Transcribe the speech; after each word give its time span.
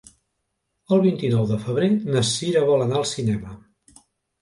El 0.95 1.03
vint-i-nou 1.03 1.45
de 1.53 1.59
febrer 1.67 1.91
na 2.17 2.25
Cira 2.33 2.67
vol 2.73 2.89
anar 2.89 3.01
al 3.05 3.11
cinema. 3.15 3.59